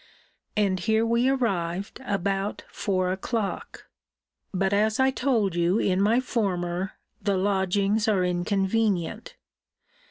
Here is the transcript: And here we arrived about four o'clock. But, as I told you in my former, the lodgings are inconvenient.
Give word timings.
And 0.57 0.79
here 0.79 1.05
we 1.05 1.29
arrived 1.29 1.99
about 2.07 2.63
four 2.71 3.11
o'clock. 3.11 3.85
But, 4.51 4.73
as 4.73 4.99
I 4.99 5.11
told 5.11 5.53
you 5.53 5.77
in 5.77 6.01
my 6.01 6.19
former, 6.19 6.93
the 7.21 7.37
lodgings 7.37 8.07
are 8.07 8.25
inconvenient. 8.25 9.35